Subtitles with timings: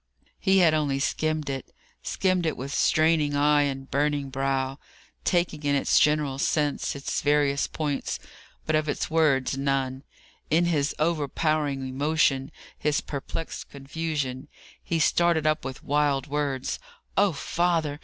[0.39, 4.79] He had only skimmed it skimmed it with straining eye and burning brow;
[5.23, 8.17] taking in its general sense, its various points;
[8.65, 10.01] but of its words, none.
[10.49, 14.47] In his overpowering emotion his perplexed confusion
[14.83, 16.79] he started up with wild words:
[17.15, 17.99] "Oh, father!